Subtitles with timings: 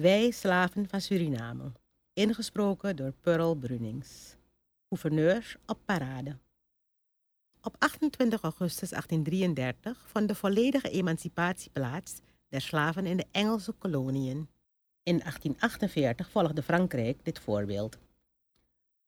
[0.00, 1.72] Wij slaven van Suriname.
[2.12, 4.36] Ingesproken door Pearl Brunings.
[4.88, 6.36] Gouverneur op parade.
[7.62, 14.48] Op 28 augustus 1833 vond de volledige emancipatie plaats der slaven in de Engelse koloniën.
[15.02, 17.98] In 1848 volgde Frankrijk dit voorbeeld.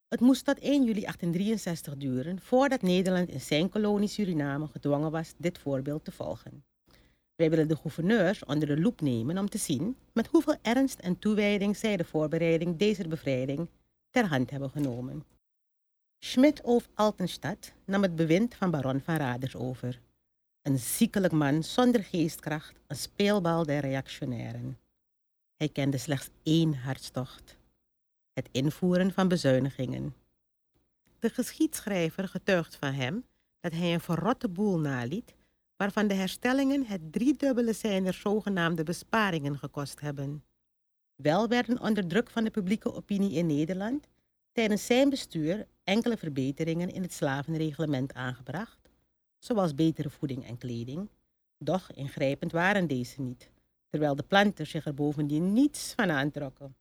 [0.09, 5.35] Het moest tot 1 juli 1863 duren voordat Nederland in zijn kolonie Suriname gedwongen was
[5.37, 6.65] dit voorbeeld te volgen.
[7.37, 11.19] Wij willen de gouverneurs onder de loep nemen om te zien met hoeveel ernst en
[11.19, 13.69] toewijding zij de voorbereiding deze bevrijding
[14.11, 15.25] ter hand hebben genomen.
[16.19, 20.01] Schmidt of Altenstad nam het bewind van baron van Raders over.
[20.63, 24.79] Een ziekelijk man zonder geestkracht, een speelbal der reactionairen.
[25.57, 27.59] Hij kende slechts één hartstocht:
[28.33, 30.15] het invoeren van bezuinigingen.
[31.19, 33.25] De geschiedschrijver getuigt van hem
[33.61, 35.35] dat hij een verrotte boel naliet
[35.83, 40.45] waarvan de herstellingen het driedubbele zijner zogenaamde besparingen gekost hebben.
[41.15, 44.09] Wel werden onder druk van de publieke opinie in Nederland
[44.53, 48.91] tijdens zijn bestuur enkele verbeteringen in het slavenreglement aangebracht,
[49.39, 51.11] zoals betere voeding en kleding,
[51.59, 53.51] doch ingrijpend waren deze niet,
[53.89, 56.77] terwijl de planters zich er bovendien niets van aantrokken.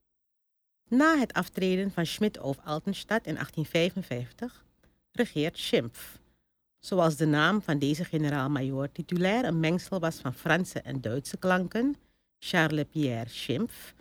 [0.88, 4.66] Na het aftreden van Schmidt of Altenstadt in 1855
[5.12, 6.20] regeert Schimpf,
[6.82, 11.96] Zoals de naam van deze generaal-majoor titulair een mengsel was van Franse en Duitse klanken,
[12.40, 13.94] Charles-Pierre Schimpf.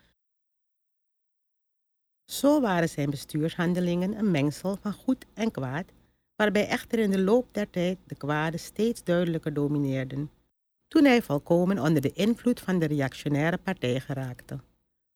[2.24, 5.84] Zo waren zijn bestuurshandelingen een mengsel van goed en kwaad,
[6.36, 10.30] waarbij echter in de loop der tijd de kwade steeds duidelijker domineerden,
[10.88, 14.58] toen hij volkomen onder de invloed van de reactionaire partij geraakte.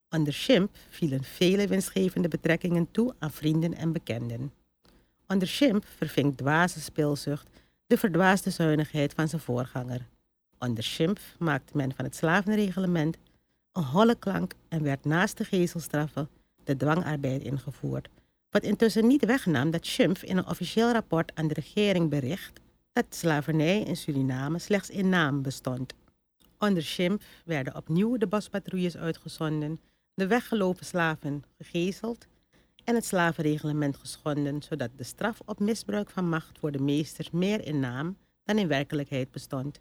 [0.08, 4.52] Onder Schimpf vielen vele winstgevende betrekkingen toe aan vrienden en bekenden.
[5.28, 7.48] Onder Schimpf verving dwaze speelzucht
[7.86, 10.06] de verdwaasde zuinigheid van zijn voorganger.
[10.58, 13.16] Onder Schimpf maakte men van het slavenreglement
[13.72, 16.28] een holle klank en werd naast de gezelstraffen
[16.64, 18.08] de dwangarbeid ingevoerd,
[18.50, 22.60] wat intussen niet wegnam dat Schimpf in een officieel rapport aan de regering bericht
[22.92, 25.94] dat slavernij in Suriname slechts in naam bestond.
[26.58, 29.80] Onder Schimpf werden opnieuw de bospatrouilles uitgezonden,
[30.14, 32.26] de weggelopen slaven gegezeld
[32.84, 37.66] en het slavenreglement geschonden, zodat de straf op misbruik van macht voor de meesters meer
[37.66, 39.80] in naam dan in werkelijkheid bestond.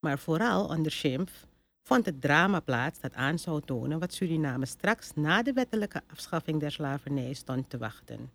[0.00, 1.46] Maar vooral onder Schimpf
[1.82, 6.60] vond het drama plaats dat aan zou tonen wat Suriname straks na de wettelijke afschaffing
[6.60, 8.30] der slavernij stond te wachten.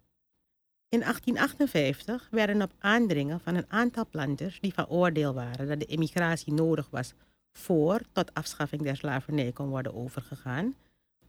[0.89, 5.85] In 1858 werden op aandringen van een aantal planters die van oordeel waren dat de
[5.85, 7.13] emigratie nodig was
[7.51, 10.75] voor tot afschaffing der slavernij kon worden overgegaan,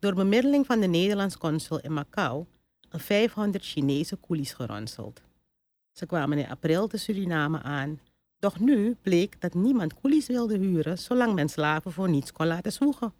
[0.02, 2.44] door bemiddeling van de Nederlands consul in Macau
[2.88, 5.22] een 500 Chinese koelies geronseld.
[5.92, 8.00] Ze kwamen in april te Suriname aan,
[8.38, 12.72] doch nu bleek dat niemand koelies wilde huren zolang men slaven voor niets kon laten
[12.72, 13.12] zwoegen.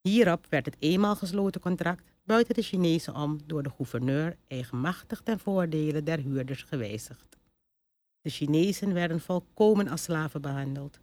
[0.00, 5.38] Hierop werd het eenmaal gesloten contract buiten de Chinezen om door de gouverneur eigenmachtig ten
[5.38, 7.36] voordele der huurders gewijzigd.
[8.20, 11.00] De Chinezen werden volkomen als slaven behandeld.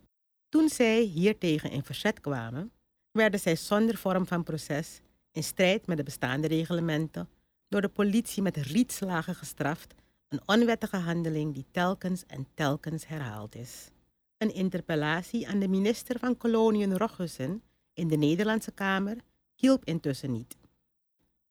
[0.49, 2.71] Toen zij hiertegen in verzet kwamen,
[3.13, 5.01] werden zij zonder vorm van proces,
[5.31, 7.29] in strijd met de bestaande reglementen,
[7.67, 9.93] door de politie met rietslagen gestraft,
[10.27, 13.89] een onwettige handeling die telkens en telkens herhaald is.
[14.37, 17.63] Een interpellatie aan de minister van Koloniën Rochussen
[17.93, 19.17] in de Nederlandse Kamer
[19.55, 20.57] hielp intussen niet.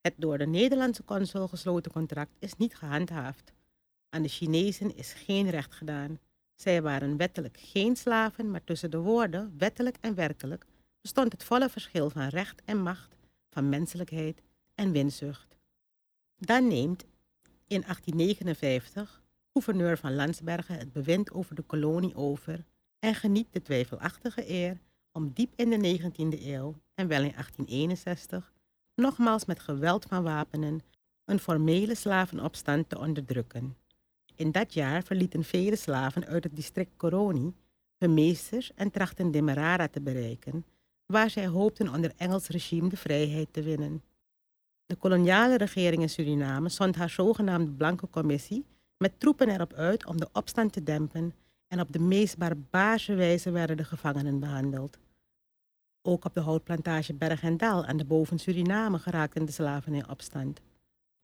[0.01, 3.53] Het door de Nederlandse consul gesloten contract is niet gehandhaafd.
[4.09, 6.19] Aan de Chinezen is geen recht gedaan.
[6.55, 10.67] Zij waren wettelijk geen slaven, maar tussen de woorden wettelijk en werkelijk
[11.03, 13.17] bestond het volle verschil van recht en macht,
[13.51, 14.43] van menselijkheid
[14.75, 15.57] en winzucht.
[16.37, 17.05] Dan neemt
[17.67, 22.65] in 1859 gouverneur van Landsbergen het bewind over de kolonie over
[22.99, 24.81] en geniet de twijfelachtige eer
[25.13, 28.53] om diep in de 19e eeuw en wel in 1861
[28.95, 30.81] nogmaals met geweld van wapenen
[31.25, 33.77] een formele slavenopstand te onderdrukken.
[34.35, 37.55] In dat jaar verlieten vele slaven uit het district Coroni
[37.99, 40.65] hun meesters en trachten Demerara te bereiken,
[41.07, 44.03] waar zij hoopten onder Engels regime de vrijheid te winnen.
[44.87, 48.67] De koloniale regering in Suriname zond haar zogenaamde Blanke Commissie
[48.97, 51.35] met troepen erop uit om de opstand te dempen
[51.69, 54.99] en op de meest barbaarse wijze werden de gevangenen behandeld.
[56.03, 60.09] Ook op de houtplantage Berg en Dal aan de boven Suriname geraakten de slaven in
[60.09, 60.61] opstand.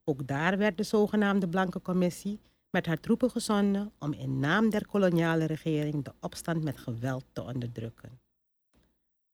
[0.05, 2.41] Ook daar werd de zogenaamde Blanke Commissie
[2.71, 7.43] met haar troepen gezonden om in naam der koloniale regering de opstand met geweld te
[7.43, 8.21] onderdrukken.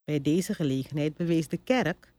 [0.04, 2.12] Bij deze gelegenheid bewees de kerk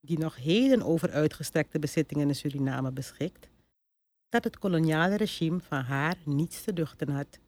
[0.00, 3.48] die nog heden over uitgestrekte bezittingen in Suriname beschikt,
[4.28, 7.38] dat het koloniale regime van haar niets te duchten had.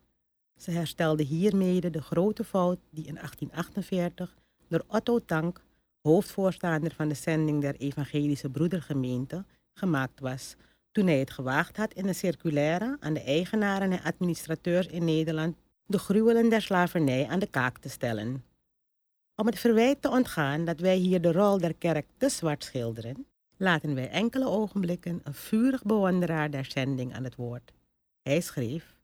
[0.57, 4.37] Ze herstelde hiermede de grote fout die in 1848
[4.69, 5.63] door Otto Tank
[6.03, 9.45] hoofdvoorstander van de zending der Evangelische Broedergemeente,
[9.75, 10.57] gemaakt was
[10.93, 15.57] toen hij het gewaagd had in een circulaire aan de eigenaren en administrateurs in Nederland
[15.87, 18.45] de gruwelen der slavernij aan de kaak te stellen.
[19.41, 23.27] Om het verwijt te ontgaan dat wij hier de rol der kerk te zwart schilderen,
[23.57, 27.73] laten wij enkele ogenblikken een vurig bewonderaar der zending aan het woord.
[28.23, 28.97] Hij schreef: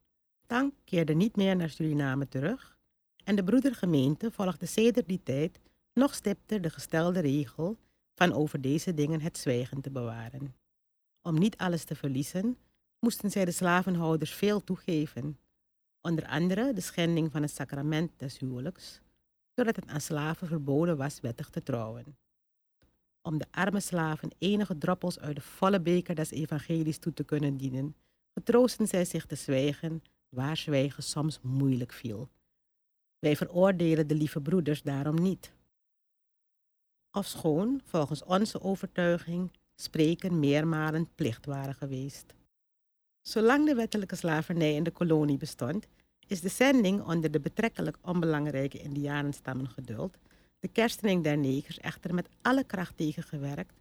[0.46, 2.78] Tank keerde niet meer naar Suriname terug
[3.24, 5.60] en de broedergemeente volgde sedert die tijd
[5.92, 7.76] nog stipter de gestelde regel
[8.14, 10.54] van over deze dingen het zwijgen te bewaren.
[11.22, 12.58] Om niet alles te verliezen,
[12.98, 15.38] moesten zij de slavenhouders veel toegeven,
[16.00, 19.00] onder andere de schending van het sacrament des huwelijks,
[19.56, 22.16] doordat het aan slaven verboden was wettig te trouwen.
[23.22, 27.56] Om de arme slaven enige droppels uit de volle beker des evangelies toe te kunnen
[27.56, 27.96] dienen,
[28.34, 32.28] getroosten zij zich te zwijgen waar zwijgen soms moeilijk viel.
[33.18, 35.52] Wij veroordelen de lieve broeders daarom niet.
[37.10, 42.34] Ofschoon, volgens onze overtuiging, spreken meermalen plicht waren geweest.
[43.22, 45.88] Zolang de wettelijke slavernij in de kolonie bestond,
[46.26, 50.16] is de zending onder de betrekkelijk onbelangrijke indianenstammen geduld,
[50.58, 53.74] de kerstening der negers echter met alle kracht tegengewerkt,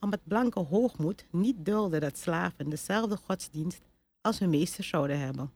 [0.00, 3.82] omdat blanke hoogmoed niet dulde dat slaven dezelfde godsdienst
[4.20, 5.52] als hun meesters zouden hebben.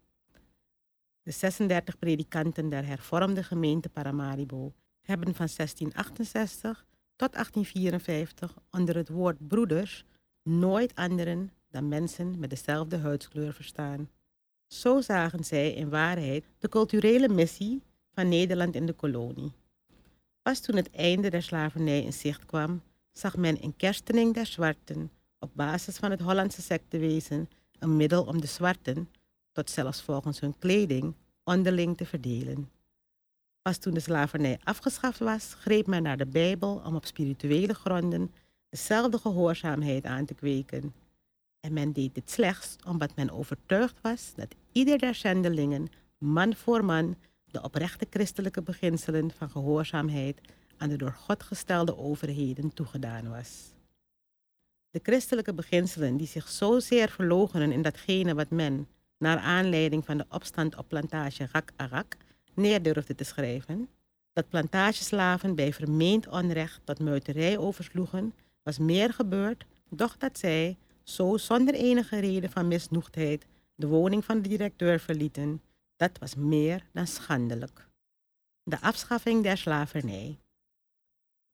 [1.23, 9.49] De 36 predikanten der hervormde gemeente Paramaribo hebben van 1668 tot 1854 onder het woord
[9.49, 10.05] broeders
[10.43, 14.11] nooit anderen dan mensen met dezelfde huidskleur verstaan.
[14.67, 17.83] Zo zagen zij in waarheid de culturele missie
[18.13, 19.53] van Nederland in de kolonie.
[20.43, 22.83] Pas toen het einde der slavernij in zicht kwam,
[23.13, 27.49] zag men in kerstening der zwarten op basis van het Hollandse sectewezen
[27.79, 29.09] een middel om de zwarten,
[29.53, 31.15] tot zelfs volgens hun kleding,
[31.45, 32.71] onderling te verdelen.
[33.63, 38.35] Pas toen de slavernij afgeschaft was, greep men naar de Bijbel om op spirituele gronden
[38.69, 40.95] dezelfde gehoorzaamheid aan te kweken.
[41.67, 46.85] En men deed dit slechts omdat men overtuigd was dat ieder der zendelingen, man voor
[46.85, 50.41] man, de oprechte christelijke beginselen van gehoorzaamheid
[50.77, 53.73] aan de door God gestelde overheden toegedaan was.
[54.91, 60.27] De christelijke beginselen die zich zozeer verlogenen in datgene wat men, naar aanleiding van de
[60.29, 62.17] opstand op plantage Rak Arak,
[62.55, 63.89] neer durfde te schrijven,
[64.33, 70.77] dat plantageslaven bij vermeend onrecht tot muiterij oversloegen, was meer gebeurd, doch dat zij,
[71.09, 75.63] zo zonder enige reden van misnoegdheid, de woning van de directeur verlieten,
[75.97, 77.89] dat was meer dan schandelijk.
[78.63, 80.39] De afschaffing der slavernij.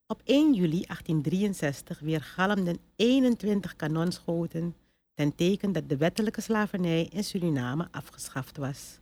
[0.07, 4.75] Op 1 juli 1863 weergalmden 21 kanonschoten
[5.15, 8.99] ten teken dat de wettelijke slavernij in Suriname afgeschaft was.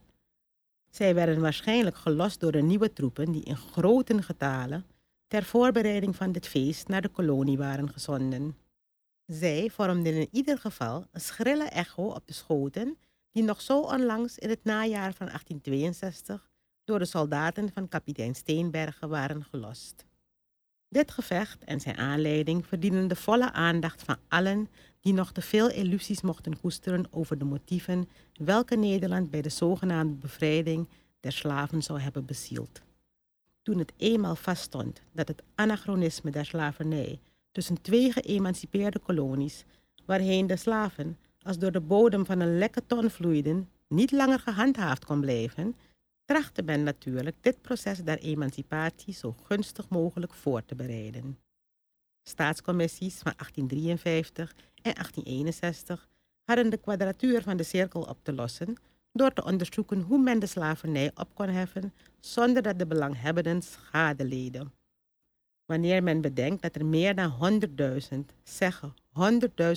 [0.90, 4.86] Zij werden waarschijnlijk gelost door de nieuwe troepen die in grote getalen
[5.26, 8.56] ter voorbereiding van dit feest naar de kolonie waren gezonden.
[9.30, 12.98] Zij vormden in ieder geval een schrille echo op de schoten
[13.32, 16.50] die nog zo onlangs in het najaar van 1862
[16.84, 20.04] door de soldaten van kapitein Steenbergen waren gelost.
[20.88, 24.68] Dit gevecht en zijn aanleiding verdienen de volle aandacht van allen
[25.00, 30.14] die nog te veel illusies mochten koesteren over de motieven welke Nederland bij de zogenaamde
[30.14, 30.88] bevrijding
[31.20, 32.82] der slaven zou hebben bezield.
[33.62, 37.20] Toen het eenmaal vaststond dat het anachronisme der slavernij
[37.52, 39.64] tussen twee geëmancipeerde kolonies,
[40.04, 45.04] waarheen de slaven als door de bodem van een lekke ton vloeiden, niet langer gehandhaafd
[45.04, 45.76] kon blijven,
[46.24, 51.38] trachtte men natuurlijk dit proces der emancipatie zo gunstig mogelijk voor te bereiden.
[52.22, 54.50] Staatscommissies van 1853
[54.82, 56.08] en 1861
[56.44, 58.76] hadden de kwadratuur van de cirkel op te lossen
[59.12, 64.24] door te onderzoeken hoe men de slavernij op kon heffen zonder dat de belanghebbenden schade
[64.24, 64.72] leden.
[65.70, 67.62] Wanneer men bedenkt dat er meer dan
[68.12, 68.94] 100.000, zeggen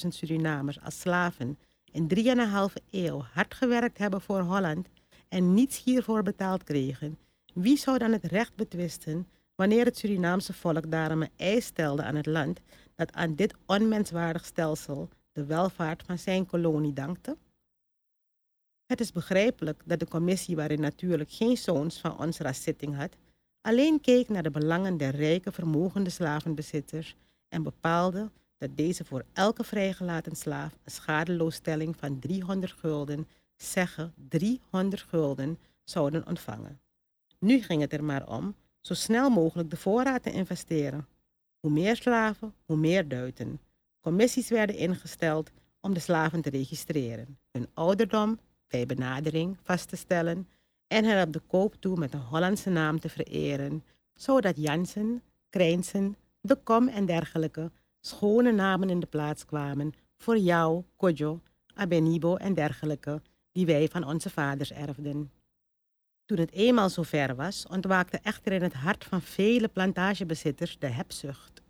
[0.03, 1.57] 100.000 Surinamers als slaven
[1.91, 4.87] in 3,5 eeuw hard gewerkt hebben voor Holland
[5.27, 7.17] en niets hiervoor betaald kregen,
[7.53, 12.15] wie zou dan het recht betwisten wanneer het Surinaamse volk daarom een eis stelde aan
[12.15, 12.59] het land
[12.95, 17.37] dat aan dit onmenswaardig stelsel de welvaart van zijn kolonie dankte?
[18.85, 23.15] Het is begrijpelijk dat de commissie, waarin natuurlijk geen zoons van ons ras zitting had,
[23.63, 27.15] alleen keek naar de belangen der rijke vermogende slavenbezitters
[27.47, 35.01] en bepaalde dat deze voor elke vrijgelaten slaaf een schadeloosstelling van 300 gulden, zeggen 300
[35.01, 36.79] gulden, zouden ontvangen.
[37.39, 41.07] Nu ging het er maar om zo snel mogelijk de voorraad te investeren.
[41.59, 43.59] Hoe meer slaven, hoe meer duiten.
[43.99, 50.47] Commissies werden ingesteld om de slaven te registreren, hun ouderdom bij benadering vast te stellen
[50.93, 53.83] en hen op de koop toe met een Hollandse naam te vereren,
[54.13, 57.71] zodat Jansen, Krijnsen, de kom en dergelijke
[58.01, 61.39] schone namen in de plaats kwamen voor jou, Kojo,
[61.73, 63.21] Abenibo en dergelijke,
[63.51, 65.31] die wij van onze vaders erfden.
[66.25, 71.61] Toen het eenmaal zover was, ontwaakte echter in het hart van vele plantagebezitters de hebzucht.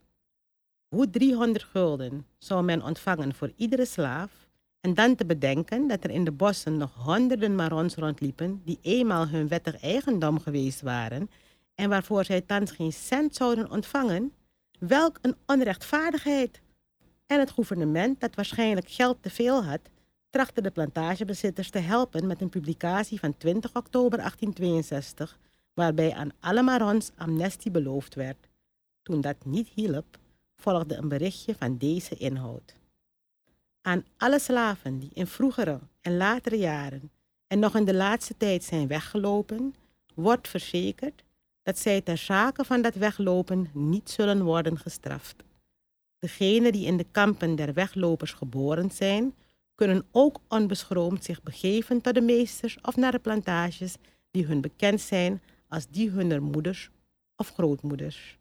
[0.88, 4.43] Hoe 300 gulden zou men ontvangen voor iedere slaaf,
[4.84, 9.28] en dan te bedenken dat er in de bossen nog honderden marons rondliepen die eenmaal
[9.28, 11.30] hun wettig eigendom geweest waren
[11.76, 14.34] en waarvoor zij thans geen cent zouden ontvangen,
[14.80, 16.62] welk een onrechtvaardigheid!
[17.26, 19.80] En het gouvernement, dat waarschijnlijk geld te veel had,
[20.30, 25.40] trachtte de plantagebezitters te helpen met een publicatie van 20 oktober 1862,
[25.74, 28.48] waarbij aan alle marons amnestie beloofd werd.
[29.02, 30.18] Toen dat niet hielp,
[30.56, 32.82] volgde een berichtje van deze inhoud.
[33.86, 37.12] Aan alle slaven die in vroegere en latere jaren
[37.48, 39.76] en nog in de laatste tijd zijn weggelopen,
[40.14, 41.24] wordt verzekerd
[41.64, 45.44] dat zij ter zake van dat weglopen niet zullen worden gestraft.
[46.20, 49.36] Degenen die in de kampen der weglopers geboren zijn,
[49.76, 53.96] kunnen ook onbeschroomd zich begeven tot de meesters of naar de plantages
[54.32, 56.90] die hun bekend zijn als die hunner moeders
[57.36, 58.38] of grootmoeders.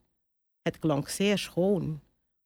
[0.63, 2.01] Het klonk zeer schoon,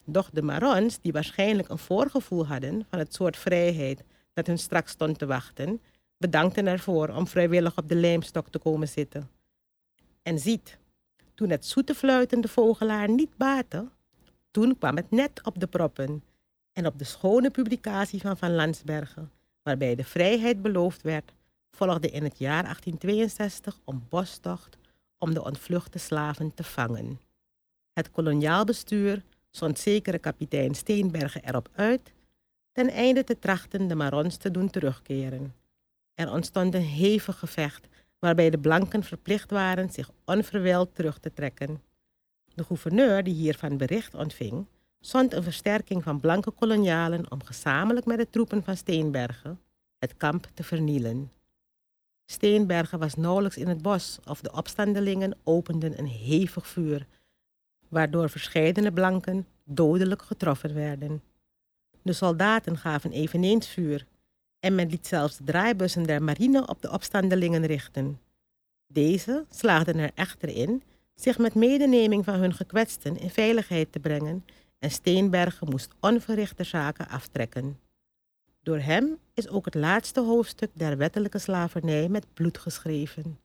[0.07, 4.93] doch de Marons, die waarschijnlijk een voorgevoel hadden van het soort vrijheid dat hun straks
[4.93, 5.81] stond te wachten,
[6.19, 9.31] bedankten ervoor om vrijwillig op de lijmstok te komen zitten.
[10.23, 10.79] En ziet,
[11.35, 13.89] toen het zoete fluitende vogelaar niet baatte,
[14.51, 16.25] toen kwam het net op de proppen
[16.73, 19.31] en op de schone publicatie van Van Landsbergen,
[19.63, 21.33] waarbij de vrijheid beloofd werd,
[21.71, 24.79] volgde in het jaar 1862 een bostocht
[25.19, 27.21] om de ontvluchte slaven te vangen.
[27.93, 29.23] Het koloniaal bestuur
[29.57, 32.13] zond zekere kapitein Steenbergen erop uit
[32.73, 35.55] ten einde te trachten de Marons te doen terugkeren.
[36.15, 41.83] Er ontstond een hevig gevecht waarbij de blanken verplicht waren zich onverwijld terug te trekken.
[42.55, 44.67] De gouverneur die hiervan bericht ontving,
[45.01, 49.61] zond een versterking van blanke kolonialen om gezamenlijk met de troepen van Steenbergen
[49.99, 51.31] het kamp te vernielen.
[52.31, 57.07] Steenbergen was nauwelijks in het bos of de opstandelingen openden een hevig vuur,
[57.89, 61.23] waardoor verscheidene blanken dodelijk getroffen werden.
[62.03, 64.07] De soldaten gaven eveneens vuur
[64.61, 68.21] en men liet zelfs de draaibussen der marine op de opstandelingen richten.
[68.87, 70.83] Deze slaagden er echter in
[71.15, 74.45] zich met medeneming van hun gekwetsten in veiligheid te brengen
[74.79, 77.79] en Steenbergen moest onverrichte zaken aftrekken.
[78.63, 83.39] Door hem is ook het laatste hoofdstuk der wettelijke slavernij met bloed geschreven.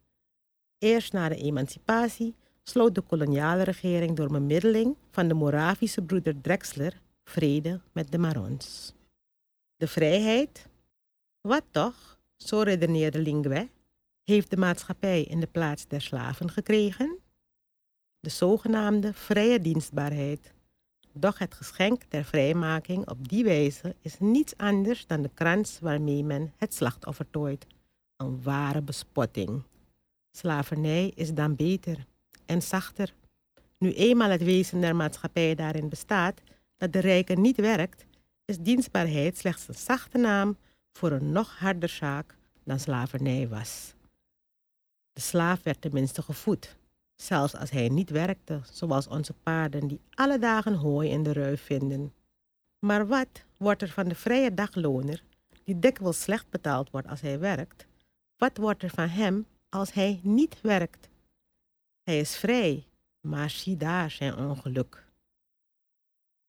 [0.77, 7.01] Eerst na de emancipatie sloot de koloniale regering door bemiddeling van de Moravische broeder Drexler
[7.23, 8.93] vrede met de Marons.
[9.75, 10.67] De vrijheid?
[11.41, 13.69] Wat toch, zo redeneerde Lingue,
[14.23, 17.17] heeft de maatschappij in de plaats der slaven gekregen?
[18.19, 20.53] De zogenaamde vrije dienstbaarheid.
[21.13, 26.23] Doch het geschenk der vrijmaking op die wijze is niets anders dan de krans waarmee
[26.23, 27.67] men het slachtoffer tooit.
[28.15, 29.63] Een ware bespotting.
[30.37, 32.05] Slavernij is dan beter
[32.51, 33.13] en zachter.
[33.77, 36.41] Nu eenmaal het wezen der maatschappij daarin bestaat
[36.77, 38.05] dat de rijke niet werkt,
[38.45, 40.57] is dienstbaarheid slechts een zachte naam
[40.91, 43.93] voor een nog harder zaak dan slavernij was.
[45.13, 46.77] De slaaf werd tenminste gevoed,
[47.15, 51.61] zelfs als hij niet werkte, zoals onze paarden die alle dagen hooi in de ruif
[51.61, 52.13] vinden.
[52.79, 55.23] Maar wat wordt er van de vrije dagloner,
[55.63, 57.85] die dikwijls slecht betaald wordt als hij werkt?
[58.37, 61.09] Wat wordt er van hem als hij niet werkt?
[62.01, 62.87] Hij is vrij,
[63.19, 65.05] maar zie daar zijn ongeluk.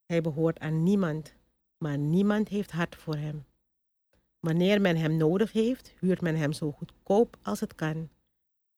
[0.06, 1.34] Hij behoort aan niemand,
[1.78, 3.44] maar niemand heeft hart voor hem.
[4.40, 8.08] Wanneer men hem nodig heeft, huurt men hem zo goedkoop als het kan.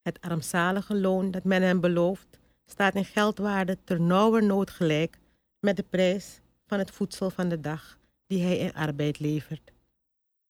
[0.01, 5.19] Het armzalige loon dat men hem belooft, staat in geldwaarde ter nood gelijk
[5.59, 9.71] met de prijs van het voedsel van de dag die hij in arbeid levert.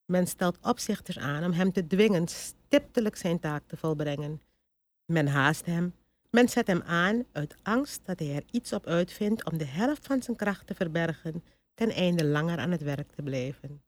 [0.06, 4.42] Men stelt opzichters aan om hem te dwingen stiptelijk zijn taak te volbrengen.
[5.06, 5.94] Men haast hem
[6.36, 10.06] men zet hem aan uit angst dat hij er iets op uitvindt om de helft
[10.06, 13.84] van zijn kracht te verbergen, ten einde langer aan het werk te blijven.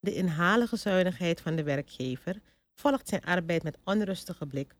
[0.00, 2.40] De inhalige zuinigheid van de werkgever
[2.74, 4.74] volgt zijn arbeid met onrustige blik,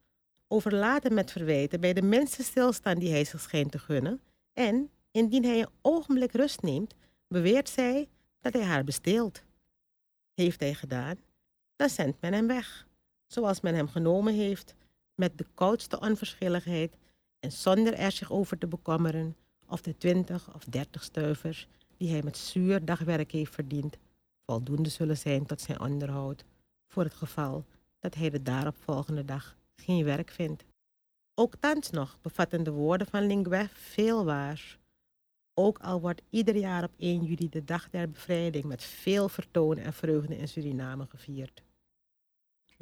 [0.49, 4.21] overlaat hem met verwijten bij de minste stilstand die hij zich schijnt te gunnen,
[4.53, 6.95] en, indien hij een ogenblik rust neemt,
[7.29, 8.09] beweert zij
[8.41, 9.43] dat hij haar besteelt.
[10.35, 11.17] Heeft hij gedaan,
[11.77, 12.87] dan zendt men hem weg,
[13.27, 14.75] zoals men hem genomen heeft,
[15.21, 16.97] met de koudste onverschilligheid
[17.41, 19.37] en zonder er zich over te bekommeren
[19.67, 23.97] of de twintig of dertig stuivers die hij met zuur dagwerk heeft verdiend,
[24.47, 26.45] voldoende zullen zijn tot zijn onderhoud,
[26.89, 27.65] voor het geval
[27.99, 30.65] dat hij de daaropvolgende dag geen werk vindt.
[31.35, 34.79] Ook thans nog bevatten de woorden van Linguet veel waars.
[35.55, 39.77] Ook al wordt ieder jaar op 1 juli de dag der bevrijding met veel vertoon
[39.77, 41.63] en vreugde in Suriname gevierd.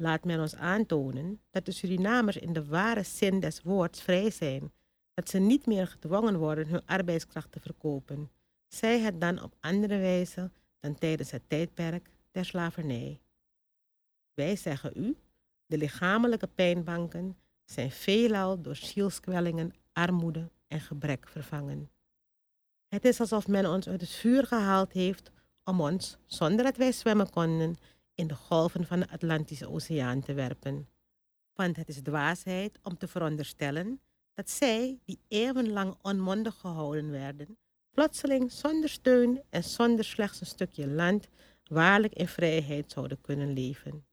[0.01, 4.71] Laat men ons aantonen dat de Surinamers in de ware zin des woords vrij zijn,
[5.13, 8.31] dat ze niet meer gedwongen worden hun arbeidskracht te verkopen,
[8.67, 13.19] zij het dan op andere wijze dan tijdens het tijdperk der slavernij.
[14.33, 15.17] Wij zeggen u,
[15.65, 21.89] de lichamelijke pijnbanken zijn veelal door zielskwellingen, armoede en gebrek vervangen.
[22.87, 25.31] Het is alsof men ons uit het vuur gehaald heeft
[25.63, 27.77] om ons, zonder dat wij zwemmen konden,
[28.19, 30.87] in de golven van de Atlantische Oceaan te werpen.
[31.53, 34.01] Want het is dwaasheid om te veronderstellen
[34.33, 37.57] dat zij, die eeuwenlang onmondig gehouden werden,
[37.91, 41.27] plotseling zonder steun en zonder slechts een stukje land
[41.63, 44.05] waarlijk in vrijheid zouden kunnen leven.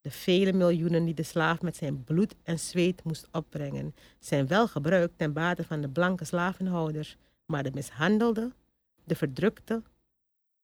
[0.00, 4.68] De vele miljoenen die de slaaf met zijn bloed en zweet moest opbrengen, zijn wel
[4.68, 7.16] gebruikt ten bate van de blanke slavenhouders,
[7.46, 8.52] maar de mishandelde,
[9.04, 9.82] de verdrukte,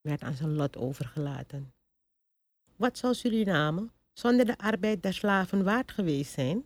[0.01, 1.76] werd aan zijn lot overgelaten.
[2.77, 6.65] Wat zou Suriname zonder de arbeid der slaven waard geweest zijn?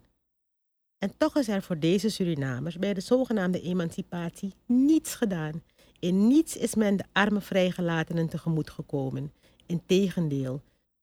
[0.99, 5.63] En toch is er voor deze Surinamers bij de zogenaamde emancipatie niets gedaan.
[5.99, 9.33] In niets is men de arme vrijgelatenen tegemoet gekomen.
[9.67, 10.63] Integendeel,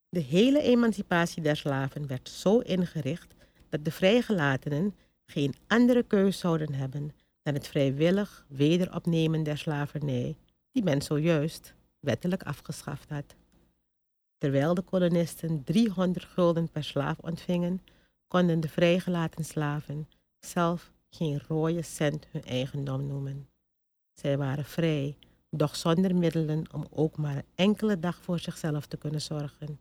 [0.09, 3.33] de hele emancipatie der slaven werd zo ingericht
[3.69, 4.95] dat de vrijgelatenen
[5.25, 7.11] geen andere keus zouden hebben
[7.41, 10.37] dan het vrijwillig wederopnemen der slavernij,
[10.71, 13.35] die men zojuist wettelijk afgeschaft had.
[14.37, 17.81] Terwijl de kolonisten 300 gulden per slaaf ontvingen,
[18.27, 20.07] konden de vrijgelaten slaven
[20.39, 23.49] zelf geen rode cent hun eigendom noemen.
[24.13, 25.17] Zij waren vrij,
[25.49, 29.79] doch zonder middelen om ook maar een enkele dag voor zichzelf te kunnen zorgen.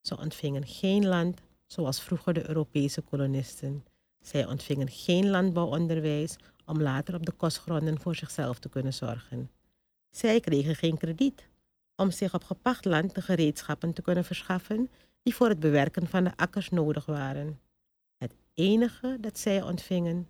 [0.00, 3.84] Ze ontvingen geen land zoals vroeger de Europese kolonisten.
[4.20, 9.50] Zij ontvingen geen landbouwonderwijs om later op de kostgronden voor zichzelf te kunnen zorgen.
[10.10, 11.48] Zij kregen geen krediet
[11.96, 14.90] om zich op gepacht land de gereedschappen te kunnen verschaffen
[15.22, 17.60] die voor het bewerken van de akkers nodig waren.
[18.16, 20.28] Het enige dat zij ontvingen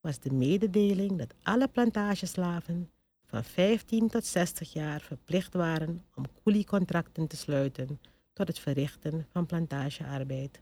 [0.00, 2.90] was de mededeling dat alle plantageslaven
[3.26, 8.00] van 15 tot 60 jaar verplicht waren om koeliecontracten te sluiten
[8.32, 10.60] tot het verrichten van plantagearbeid.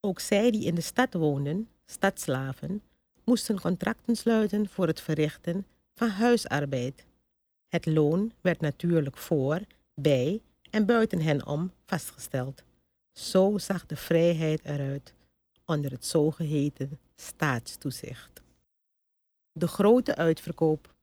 [0.00, 2.82] Ook zij die in de stad woonden, stadslaven,
[3.24, 7.06] moesten contracten sluiten voor het verrichten van huisarbeid.
[7.72, 9.60] Het loon werd natuurlijk voor,
[9.94, 12.62] bij en buiten hen om vastgesteld.
[13.12, 15.14] Zo zag de vrijheid eruit
[15.64, 18.42] onder het zogeheten staatstoezicht.
[19.52, 20.94] De grote uitverkoop.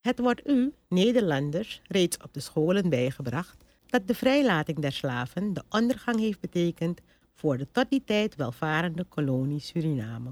[0.00, 5.62] Het wordt u, Nederlanders, reeds op de scholen bijgebracht dat de vrijlating der slaven de
[5.68, 7.00] ondergang heeft betekend
[7.34, 10.30] voor de tot die tijd welvarende kolonie Suriname.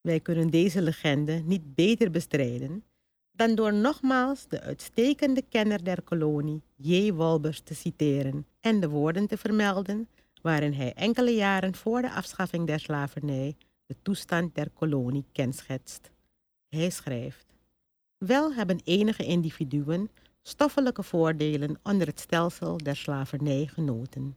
[0.00, 2.82] Wij kunnen deze legende niet beter bestrijden
[3.38, 7.12] dan door nogmaals de uitstekende kenner der kolonie, J.
[7.12, 10.08] Wolbers, te citeren en de woorden te vermelden
[10.42, 16.10] waarin hij enkele jaren voor de afschaffing der slavernij de toestand der kolonie kenschetst.
[16.68, 17.46] Hij schrijft:
[18.16, 20.10] Wel hebben enige individuen
[20.42, 24.36] stoffelijke voordelen onder het stelsel der slavernij genoten.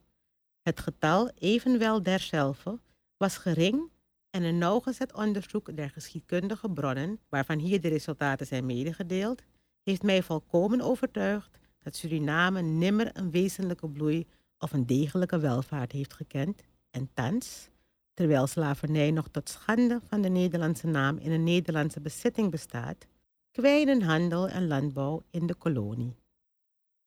[0.61, 2.79] Het getal evenwel derzelfde
[3.17, 3.89] was gering
[4.31, 9.41] en een nauwgezet onderzoek der geschiedkundige bronnen, waarvan hier de resultaten zijn medegedeeld,
[9.83, 16.13] heeft mij volkomen overtuigd dat Suriname nimmer een wezenlijke bloei of een degelijke welvaart heeft
[16.13, 17.69] gekend en thans,
[18.13, 23.07] terwijl slavernij nog tot schande van de Nederlandse naam in een Nederlandse bezitting bestaat,
[23.51, 26.15] kwijnen handel en landbouw in de kolonie.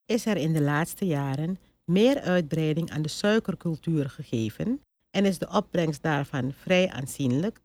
[0.05, 4.81] Is er in de laatste jaren meer uitbreiding aan de suikercultuur gegeven
[5.15, 7.61] en is de opbrengst daarvan vrij aanzienlijk.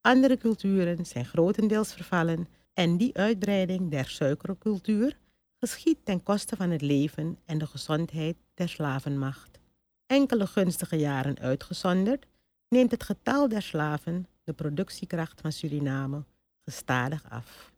[0.00, 5.18] Andere culturen zijn grotendeels vervallen en die uitbreiding der suikercultuur
[5.58, 9.58] geschiet ten koste van het leven en de gezondheid der slavenmacht.
[10.06, 12.26] Enkele gunstige jaren uitgezonderd
[12.68, 16.24] neemt het getal der slaven, de productiekracht van Suriname,
[16.64, 17.72] gestadig af.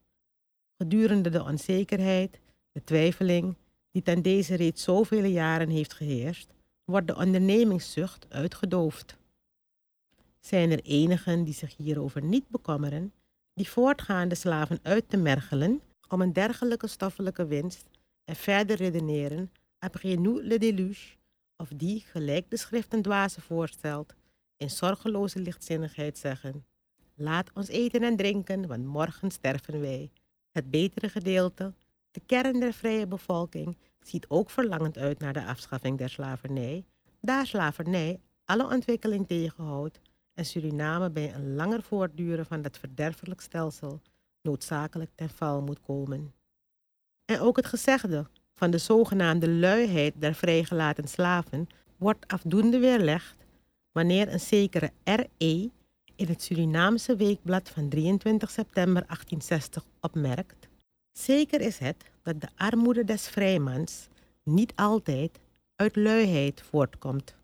[0.77, 2.41] Gedurende de onzekerheid,
[2.73, 3.57] de twijfeling,
[3.91, 6.54] die ten deze reeds zoveel jaren heeft geheerst,
[6.85, 9.16] wordt de ondernemingszucht uitgedoofd.
[10.40, 13.12] Zijn er enigen die zich hierover niet bekommeren,
[13.55, 17.85] die voortgaande slaven uit te mergelen om een dergelijke stoffelijke winst
[18.25, 21.16] en verder redeneren après nous le déluge,
[21.57, 24.14] of die, gelijk de schrift een dwaze voorstelt,
[24.57, 26.64] in zorgeloze lichtzinnigheid zeggen,
[27.14, 30.11] laat ons eten en drinken, want morgen sterven wij.
[30.51, 31.75] Het betere gedeelte,
[32.11, 33.77] de kern der vrije bevolking,
[34.09, 36.85] ziet ook verlangend uit naar de afschaffing der slavernij,
[37.21, 40.01] daar slavernij alle ontwikkeling tegenhoudt
[40.35, 44.01] en Suriname bij een langer voortduren van dat verderfelijk stelsel
[44.43, 46.35] noodzakelijk ten val moet komen.
[47.25, 53.37] En ook het gezegde van de zogenaamde luiheid der vrijgelaten slaven wordt afdoende weerlegd
[53.93, 55.69] wanneer een zekere R.E.
[56.17, 60.69] in het Surinaamse weekblad van 23 september 1860 opmerkt:
[61.18, 64.09] Zeker is het dat de armoede des vrijmans
[64.42, 65.38] niet altijd
[65.77, 67.35] uit luiheid voortkomt.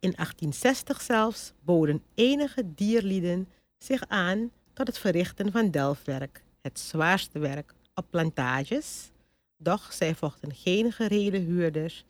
[0.00, 7.38] In 1860 zelfs boden enige dierlieden zich aan tot het verrichten van delfwerk, het zwaarste
[7.38, 9.10] werk op plantages,
[9.56, 12.04] doch zij vochten geen gereden huurders,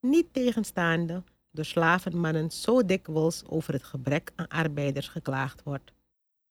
[0.00, 5.92] niet tegenstaande door slavenmannen zo dikwijls over het gebrek aan arbeiders geklaagd wordt.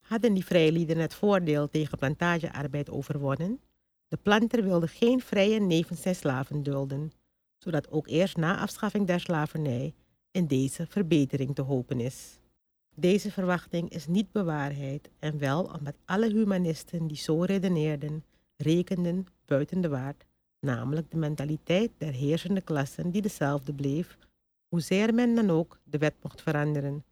[0.06, 3.60] Hadden die vrijlieden het voordeel tegen plantagearbeid overwonnen?
[4.14, 7.12] De planter wilde geen vrije nevens zijn slaven dulden,
[7.58, 9.94] zodat ook eerst na afschaffing der slavernij
[10.30, 12.40] in deze verbetering te hopen is.
[12.94, 18.24] Deze verwachting is niet bewaarheid en wel omdat alle humanisten die zo redeneerden,
[18.56, 20.24] rekenden buiten de waard,
[20.60, 24.18] namelijk de mentaliteit der heersende klassen die dezelfde bleef,
[24.68, 27.04] hoezeer men dan ook de wet mocht veranderen.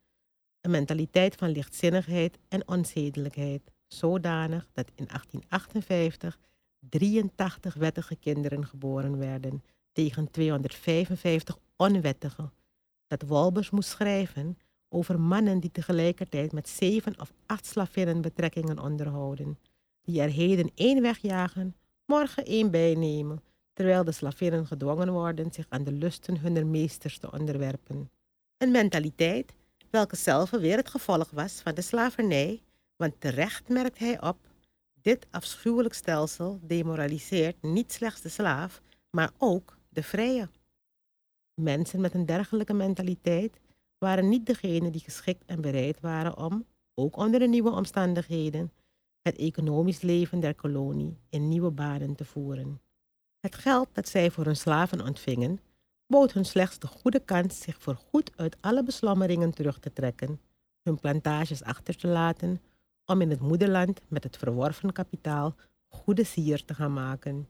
[0.61, 6.39] Een mentaliteit van lichtzinnigheid en onzedelijkheid, zodanig dat in 1858
[6.89, 12.51] 83 wettige kinderen geboren werden tegen 255 onwettige,
[13.07, 19.59] dat Wolbers moest schrijven over mannen die tegelijkertijd met zeven of acht slavinnen betrekkingen onderhouden,
[20.03, 23.43] die er heden één wegjagen, morgen één bijnemen,
[23.73, 28.11] terwijl de slavinnen gedwongen worden zich aan de lusten hunner meesters te onderwerpen.
[28.59, 29.55] Een mentaliteit
[29.91, 32.63] welke zelf weer het gevolg was van de slavernij,
[32.97, 34.37] want terecht merkt hij op,
[35.03, 40.49] dit afschuwelijk stelsel demoraliseert niet slechts de slaaf, maar ook de vrije.
[41.55, 43.61] Mensen met een dergelijke mentaliteit
[43.99, 48.73] waren niet degenen die geschikt en bereid waren om, ook onder de nieuwe omstandigheden,
[49.23, 52.81] het economisch leven der kolonie in nieuwe banen te voeren.
[53.41, 55.61] Het geld dat zij voor hun slaven ontvingen,
[56.07, 60.41] bood hun slechts de goede kans zich voorgoed uit alle beslommeringen terug te trekken,
[60.83, 62.61] hun plantages achter te laten,
[63.07, 65.55] om in het moederland met het verworven kapitaal
[65.89, 67.49] goede sier te gaan maken.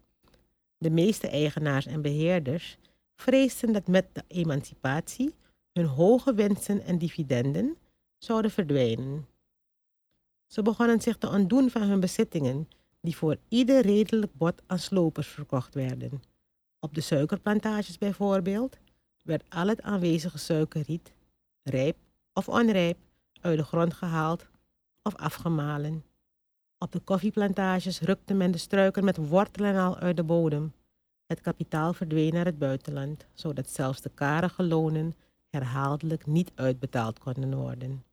[0.79, 2.79] De meeste eigenaars en beheerders
[3.15, 5.35] vreesden dat met de emancipatie
[5.73, 7.77] hun hoge winsten en dividenden
[8.19, 9.27] zouden verdwijnen.
[10.47, 12.69] Ze begonnen zich te ontdoen van hun bezittingen,
[13.01, 16.23] die voor ieder redelijk bod aan slopers verkocht werden.
[16.79, 18.79] Op de suikerplantages bijvoorbeeld
[19.23, 21.13] werd al het aanwezige suikerriet,
[21.63, 21.97] rijp
[22.33, 22.99] of onrijp,
[23.41, 24.47] uit de grond gehaald
[25.03, 26.05] of afgemalen.
[26.79, 30.73] Op de koffieplantages rukte men de struiken met wortelen al uit de bodem.
[31.27, 35.17] Het kapitaal verdween naar het buitenland, zodat zelfs de karige lonen
[35.51, 38.05] herhaaldelijk niet uitbetaald konden worden.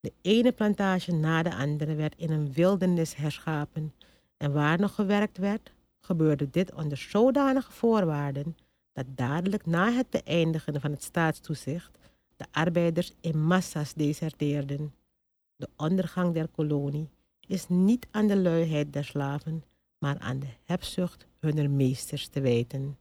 [0.00, 3.94] De ene plantage na de andere werd in een wildernis herschapen
[4.36, 8.56] en waar nog gewerkt werd, gebeurde dit onder zodanige voorwaarden
[8.92, 11.98] dat dadelijk na het beëindigen van het staatstoezicht
[12.36, 14.94] de arbeiders in massa's deserteerden.
[15.60, 17.08] De ondergang der kolonie
[17.46, 19.64] is niet aan de luiheid der slaven,
[19.98, 22.98] maar aan de hebzucht hunner meesters te wijten.